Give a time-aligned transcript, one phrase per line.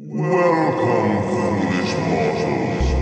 [0.00, 2.97] Welcome, foolish mortals.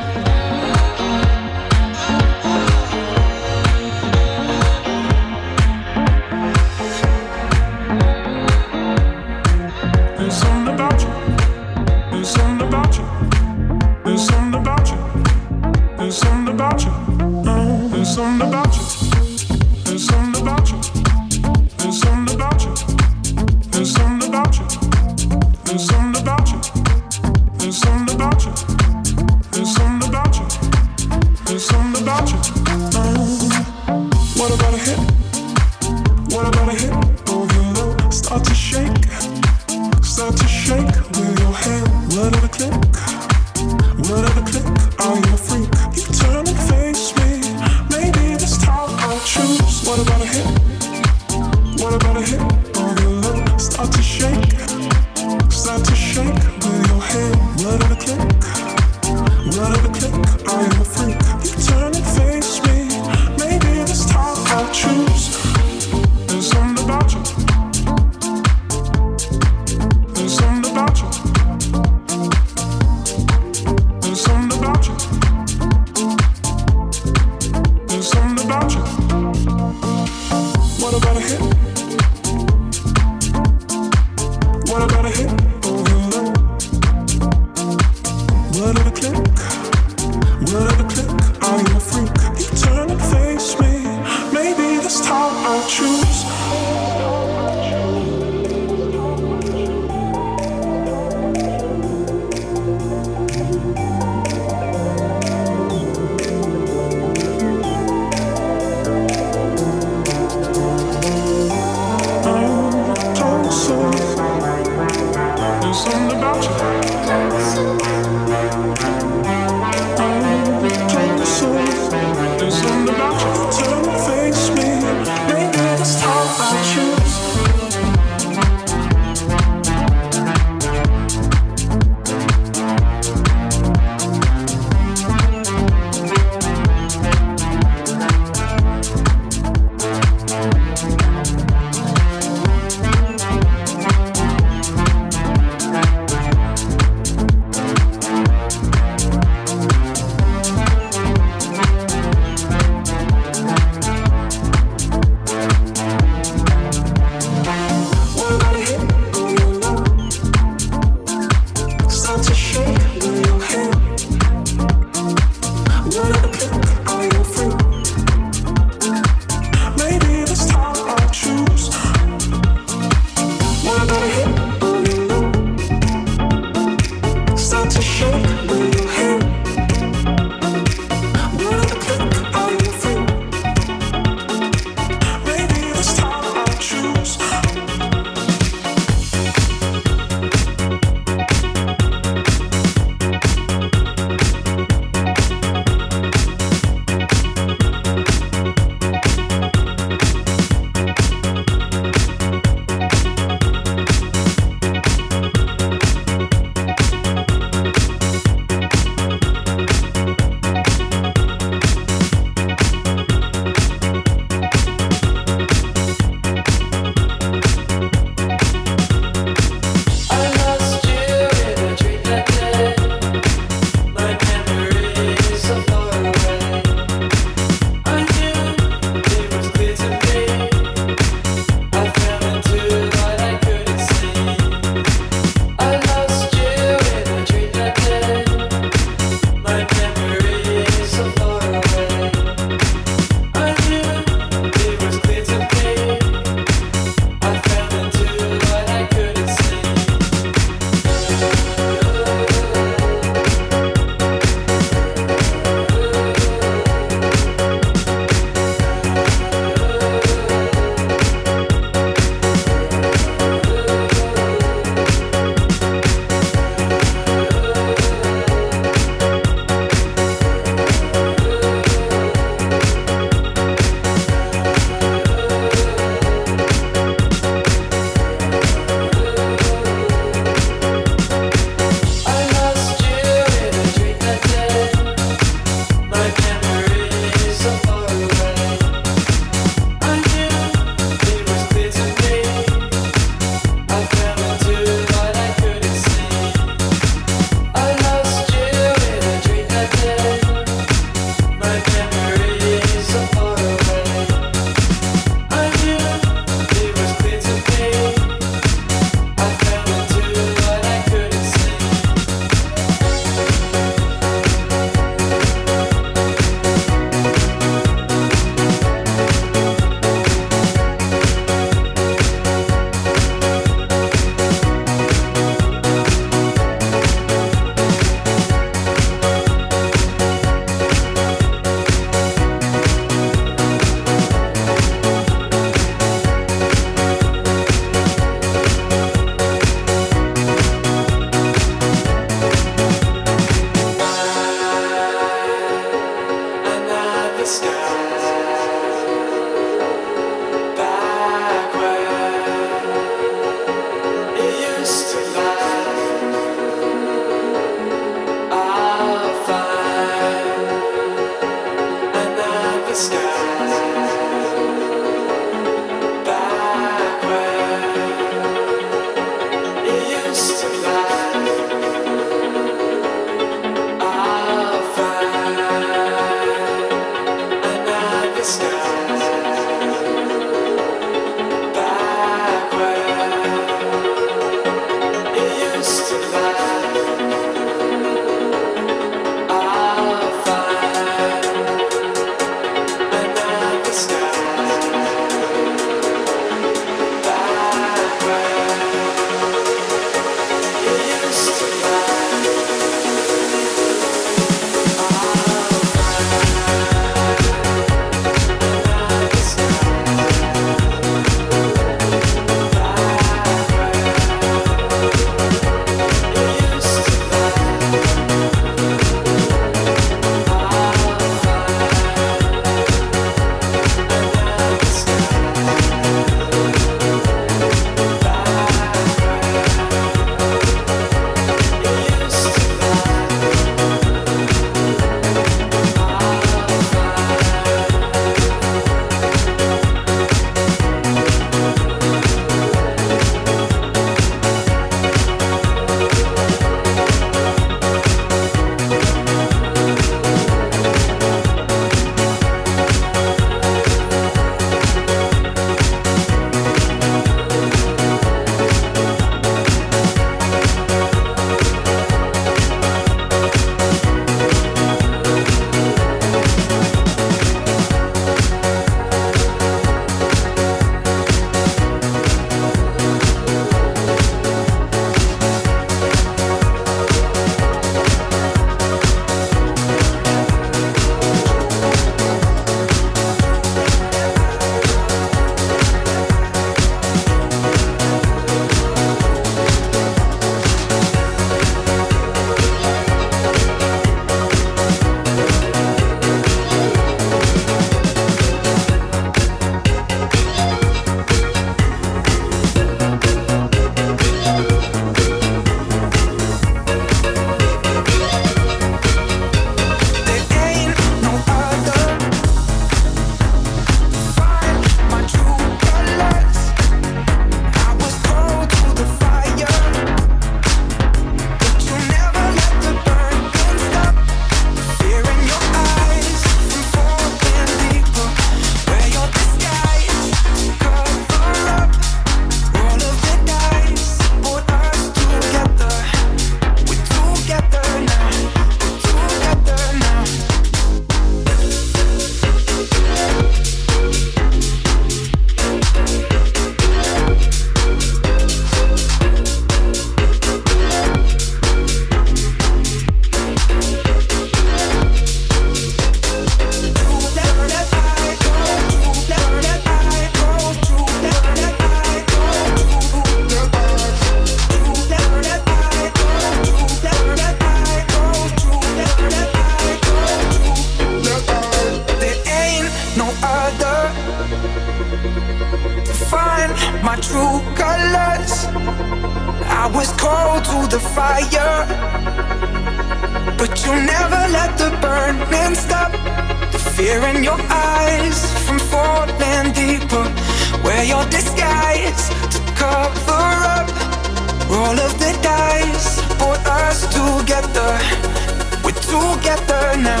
[599.20, 600.00] together now.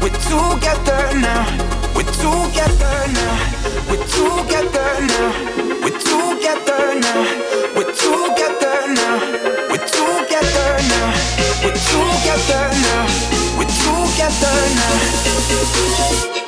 [0.00, 1.44] We're together now.
[1.94, 3.36] We're together now.
[3.88, 5.32] We're together now.
[5.82, 7.20] We're together now.
[7.76, 9.20] We're together now.
[9.70, 11.12] We're together now.
[11.62, 13.04] We're together now.
[13.58, 16.43] We're together now.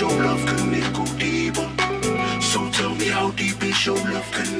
[0.00, 1.68] your love can go deeper?
[2.40, 4.59] So tell me how deep is your love can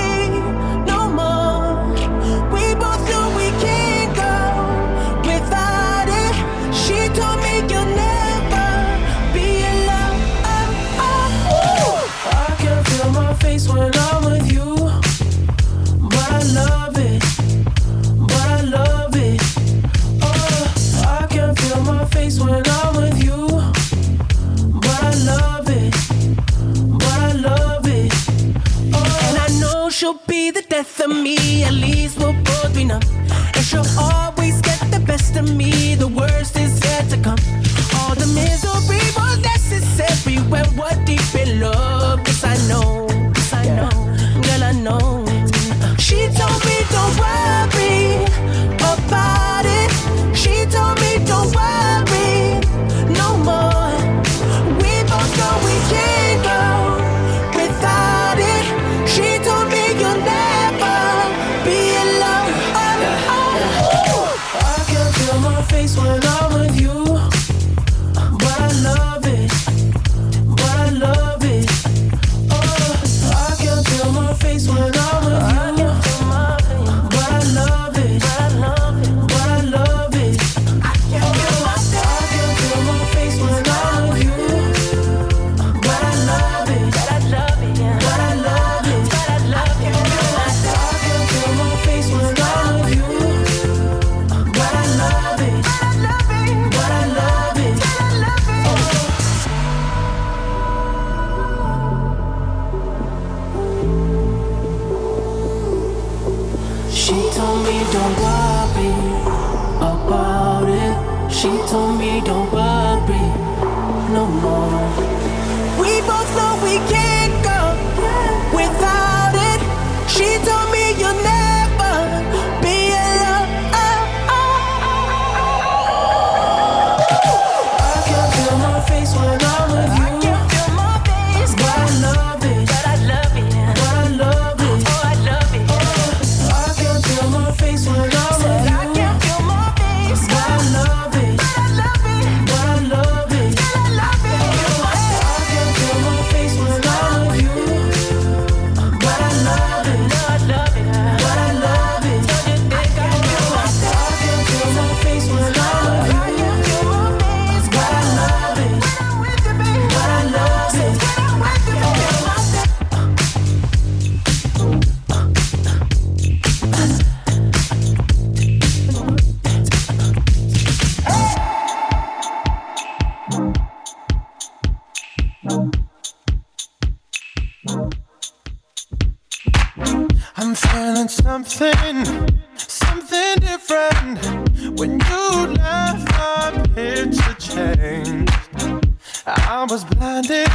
[189.91, 190.49] blinded.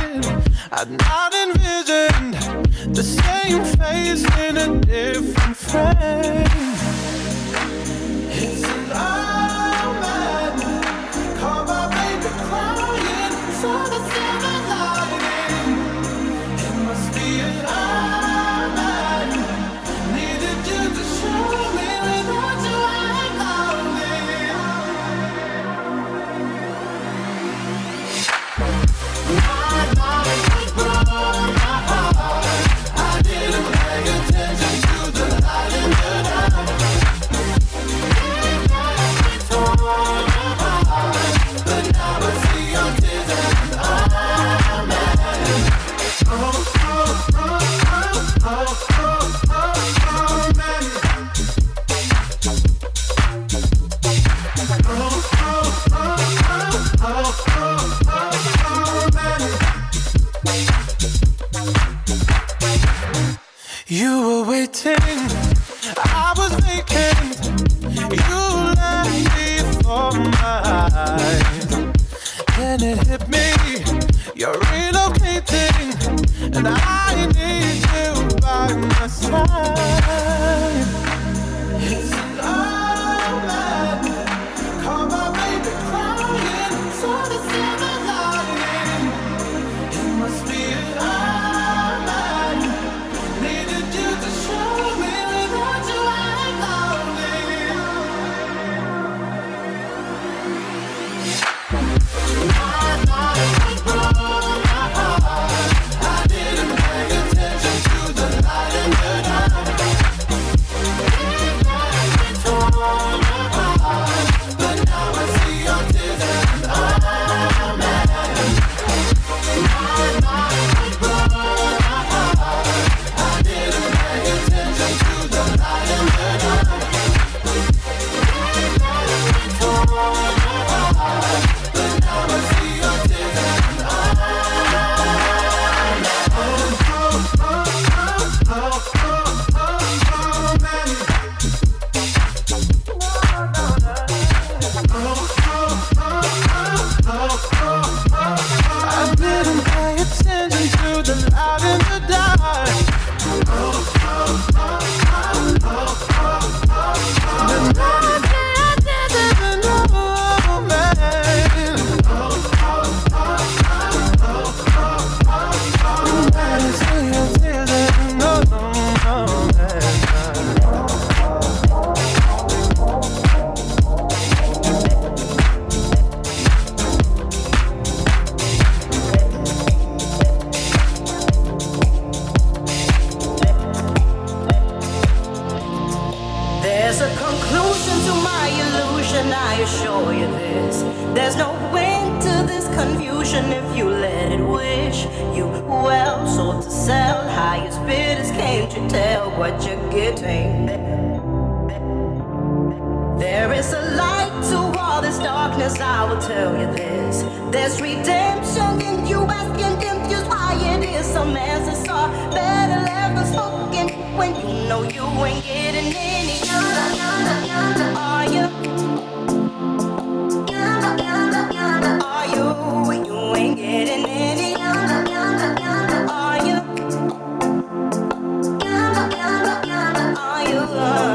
[0.72, 2.34] I'd not envisioned
[2.94, 6.65] the same face in a different frame.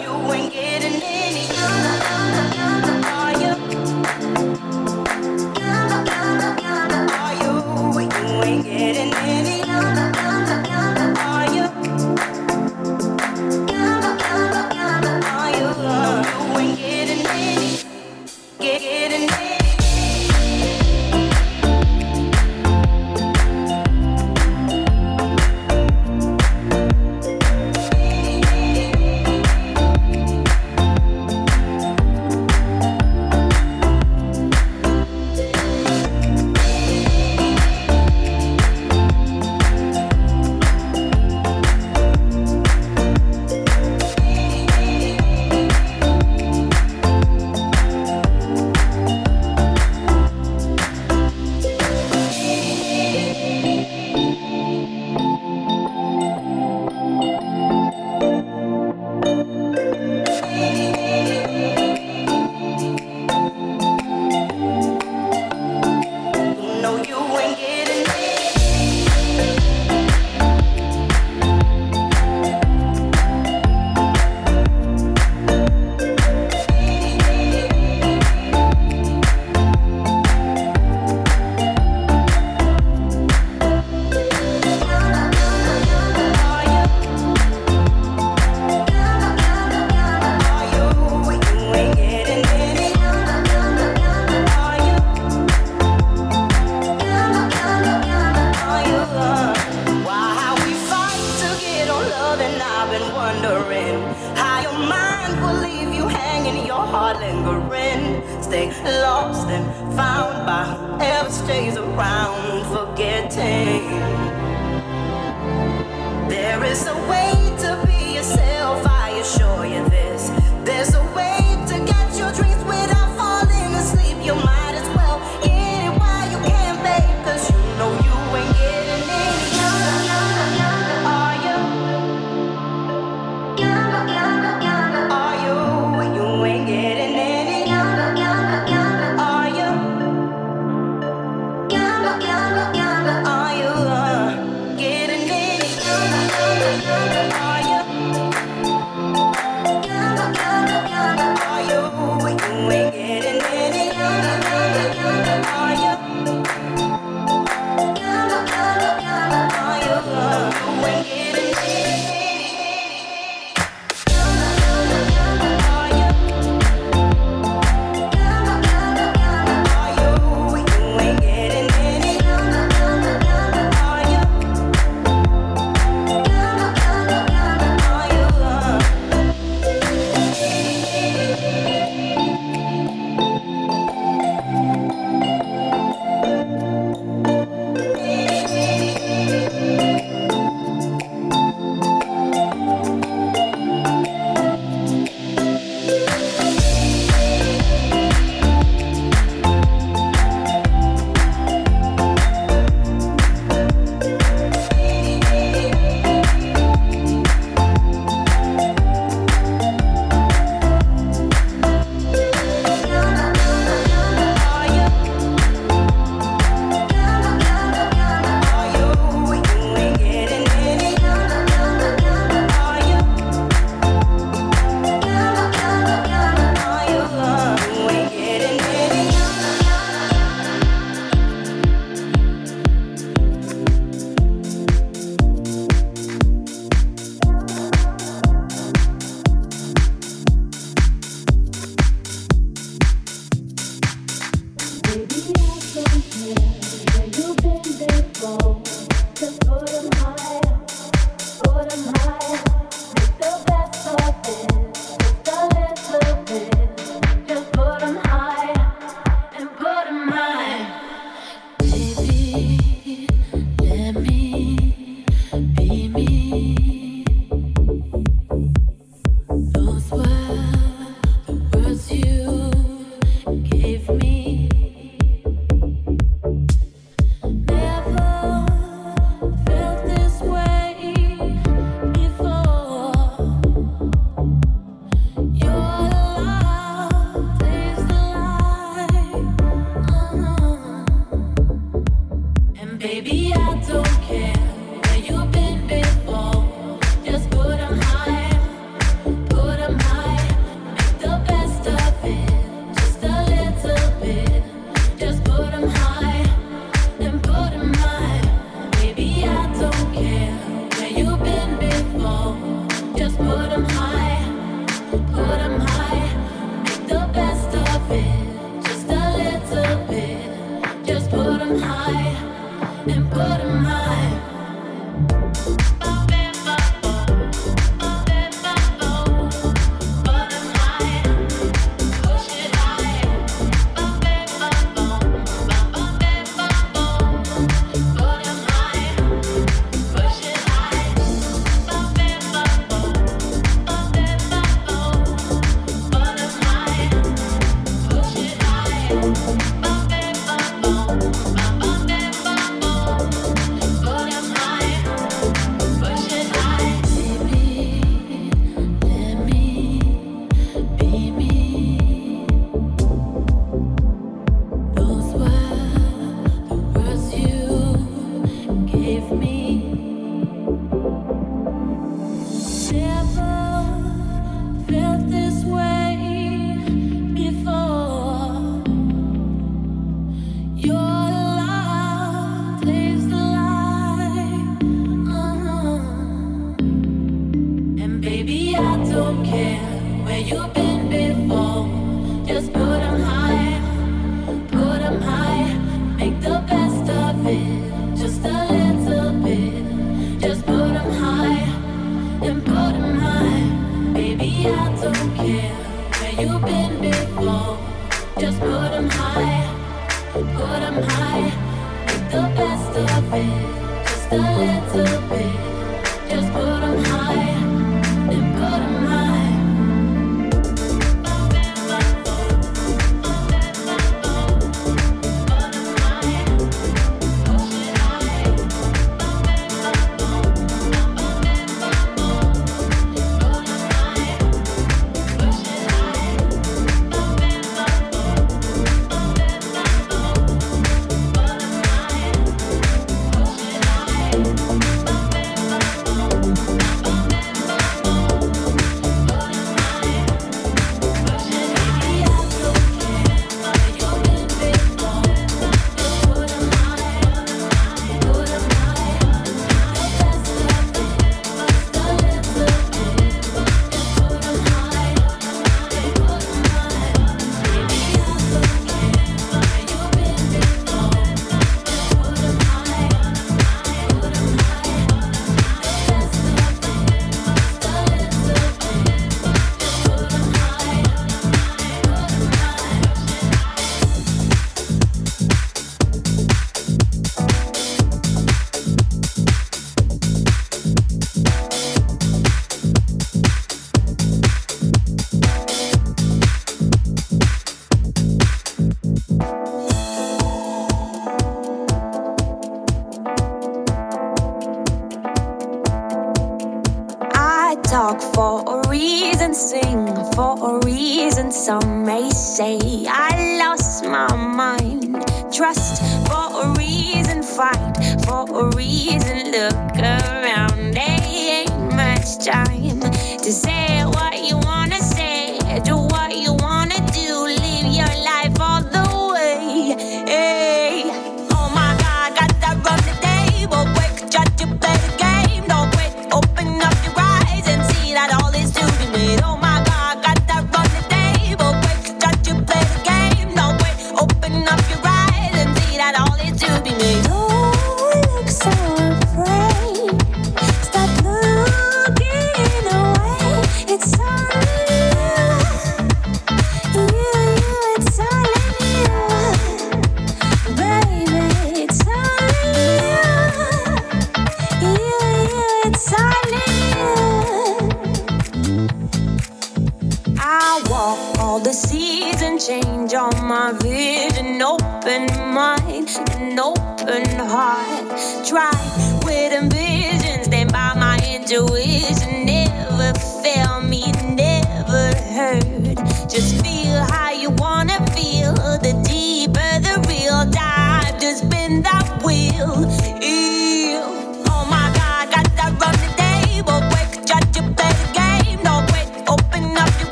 [0.00, 1.27] You ain't getting any.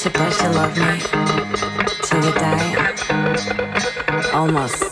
[0.00, 0.98] Supposed to love me
[2.02, 2.94] till you die?
[4.32, 4.89] Almost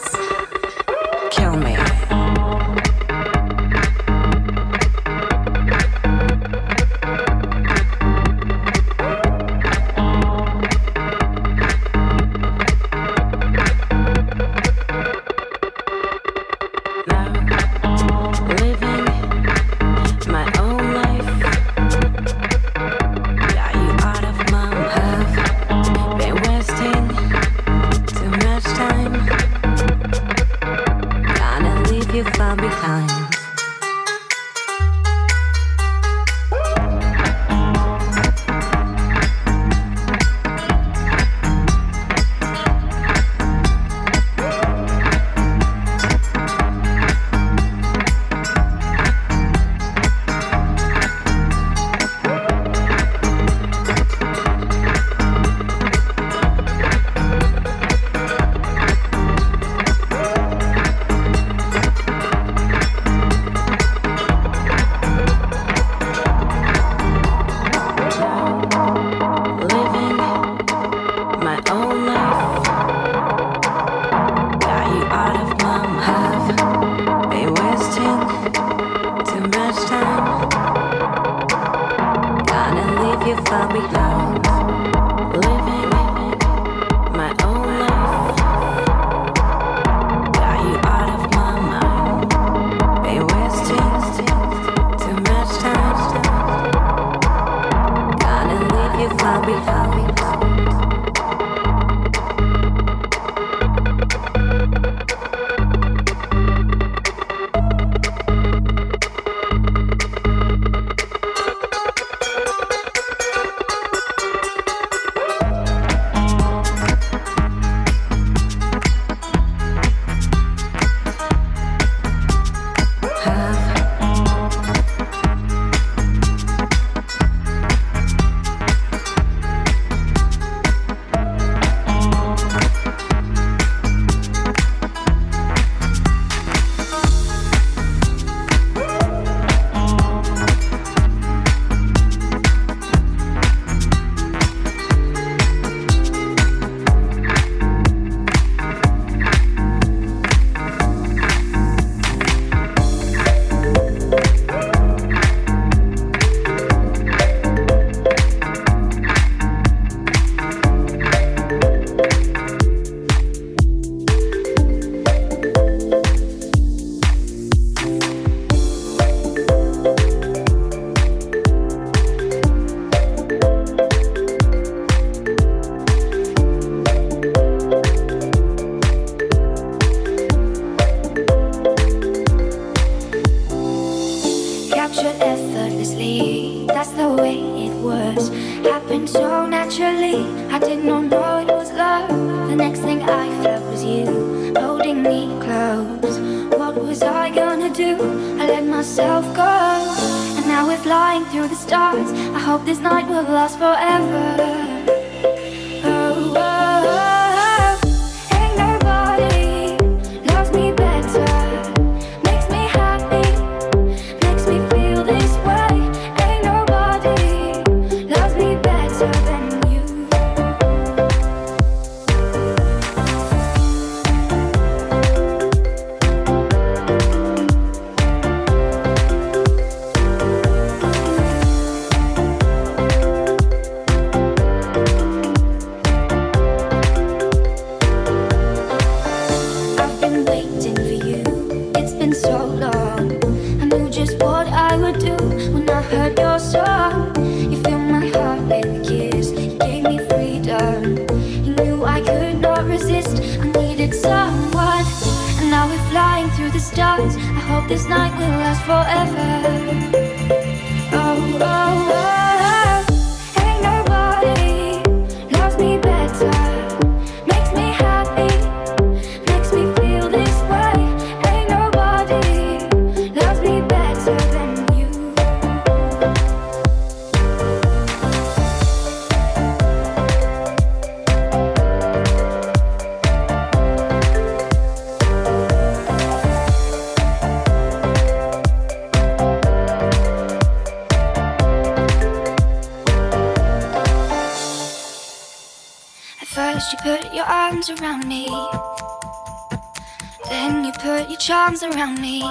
[301.62, 302.22] arms around me.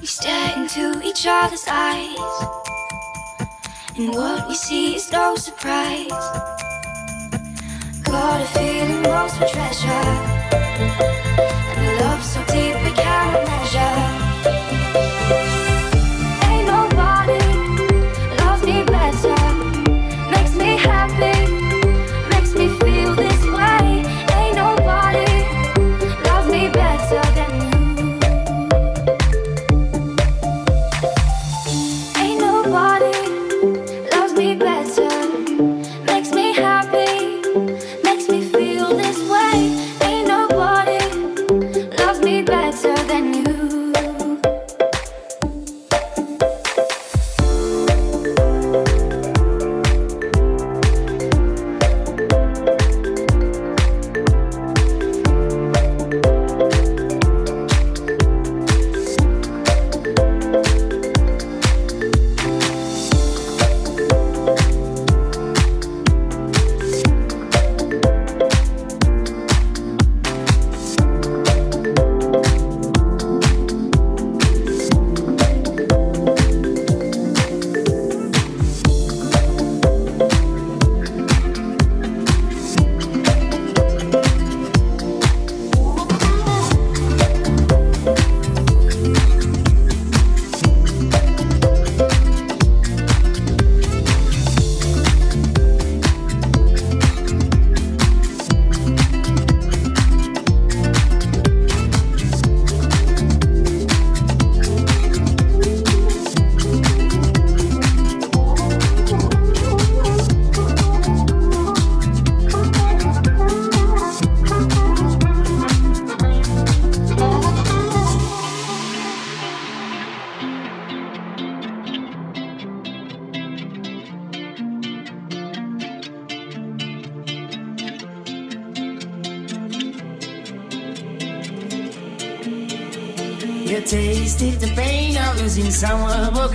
[0.00, 2.16] We stare into each other's eyes,
[3.96, 6.49] and what we see is no surprise.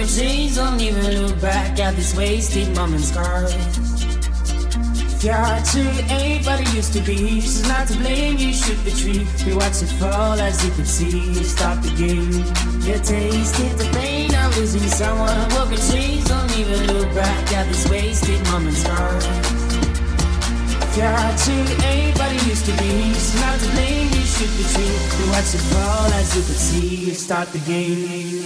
[0.06, 3.50] of don't even look back at these wasted moments, girl.
[5.26, 7.42] You're too ain't what it used to be.
[7.42, 10.86] She's not to blame, you shoot the tree, We watch it fall as you can
[10.86, 11.34] see.
[11.44, 12.46] Stop the game.
[12.86, 15.50] You tasted the pain of losing someone.
[15.58, 16.24] What could?
[16.26, 19.22] Don't even look back at these wasted moments, girl.
[20.94, 23.10] You're too ain't what it used to be.
[23.10, 26.54] She's not to blame, you shoot the tree, We watch it fall as you can
[26.54, 27.14] see.
[27.16, 28.45] Start the game.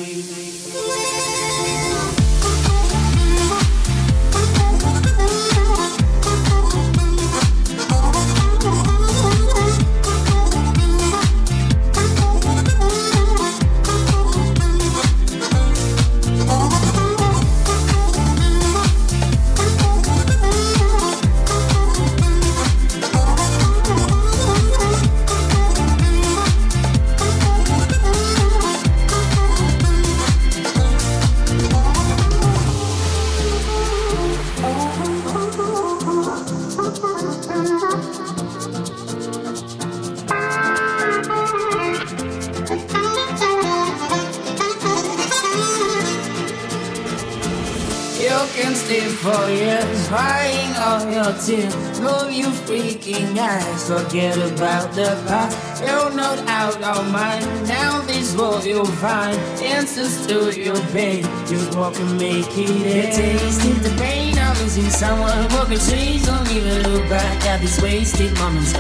[53.90, 55.82] Forget about the past.
[55.82, 57.44] You're not out of mind.
[57.68, 61.24] Now this world you'll find answers to your pain.
[61.50, 63.16] Just walk and make it end.
[63.16, 65.42] Tasted the pain of losing someone.
[65.54, 68.74] Walk and change, don't even look back at these wasted moments.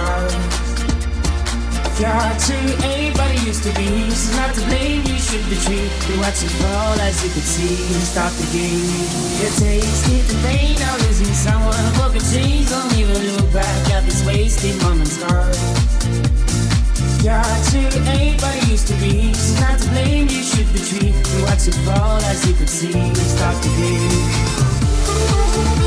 [1.99, 2.56] Got to
[2.86, 3.90] anybody used to be.
[4.14, 5.91] She's not to blame, you should retreat.
[6.07, 7.76] You watch it fall as you could see.
[8.14, 8.88] Stop the game.
[9.41, 11.86] You tasted the pain of losing someone.
[11.98, 12.15] Walk
[18.90, 19.34] history.
[19.34, 21.16] She's not to blame, you should retreat.
[21.16, 22.91] You watch it fall as you could see.
[23.16, 25.79] stop the bleed.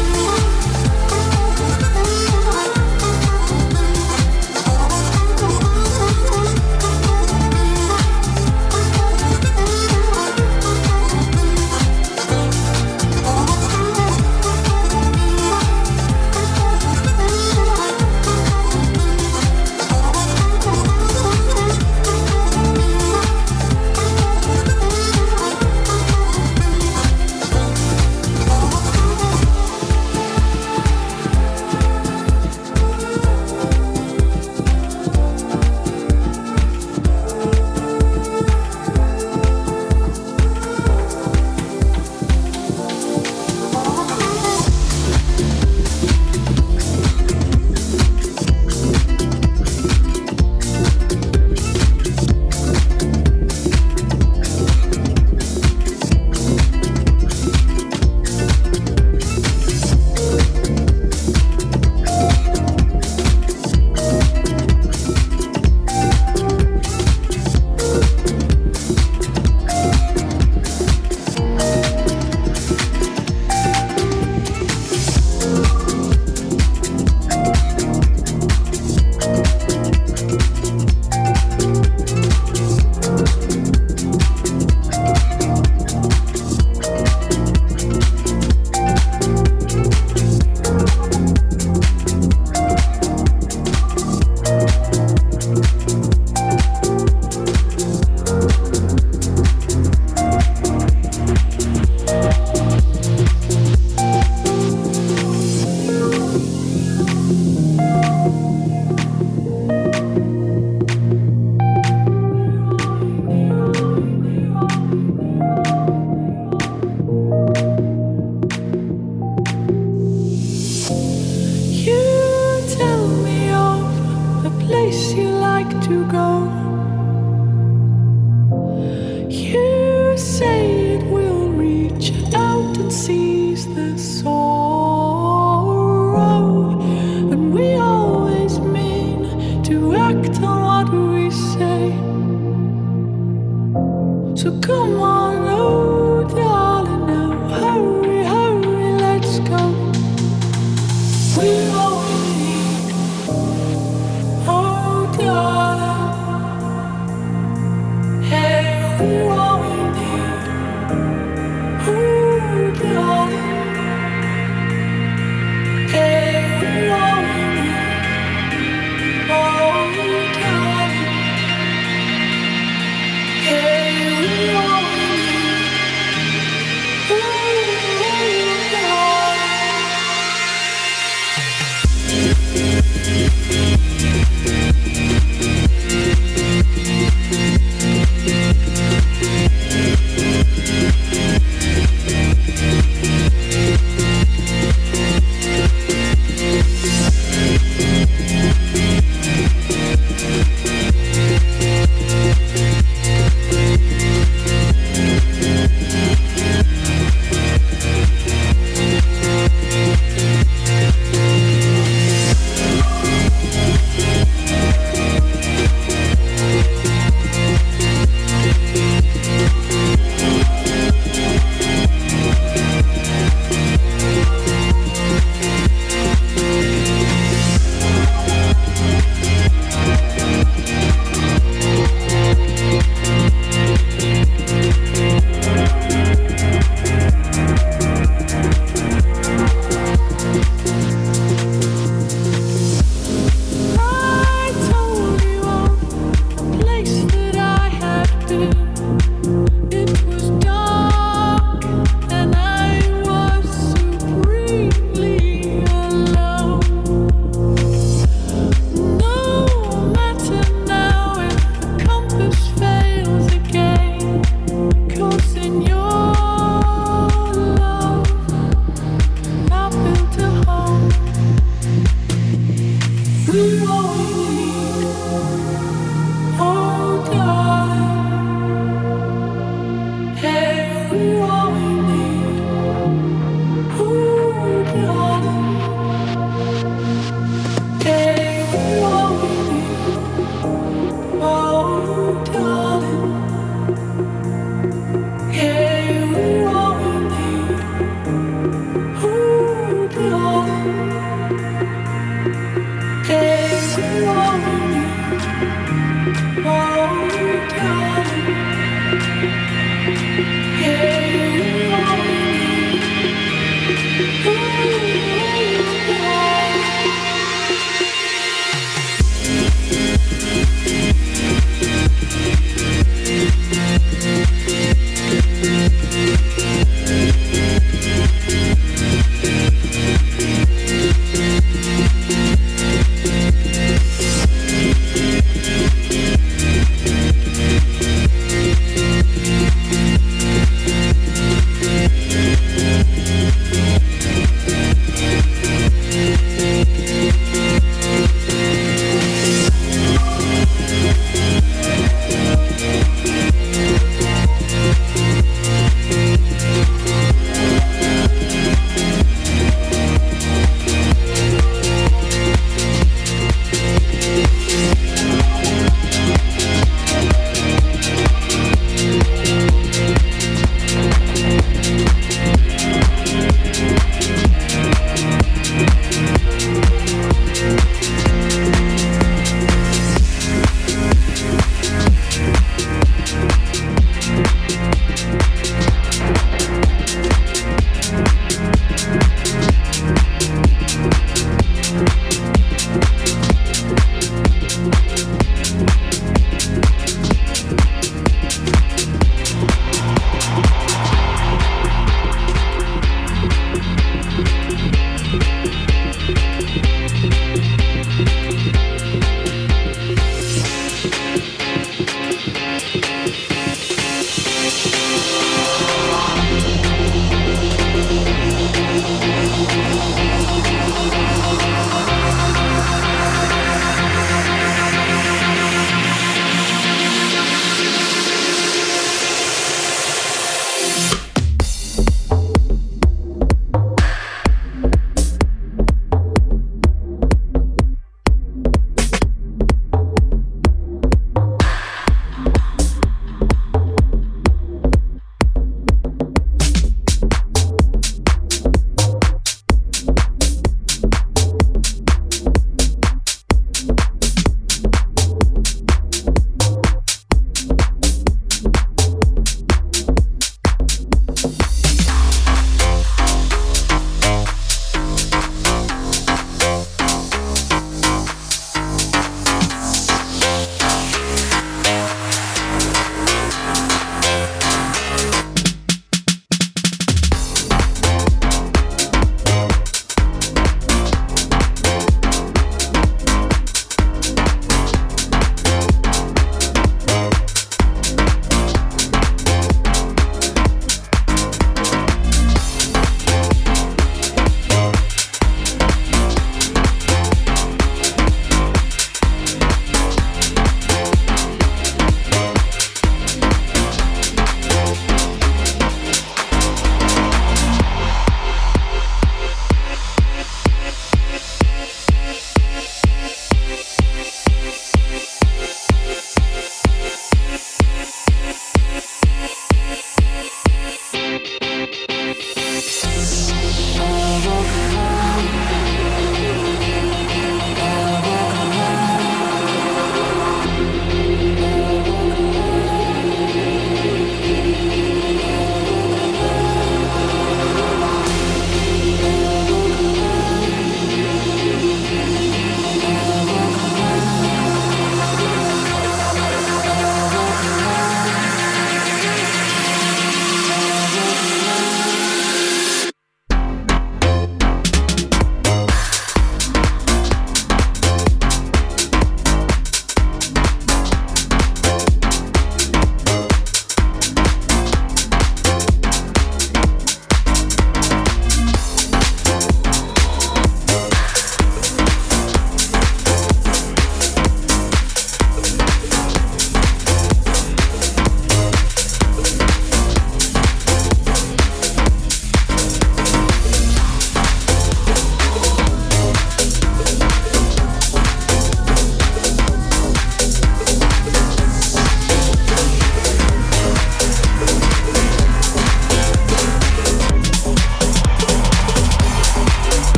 [219.14, 219.51] Bye.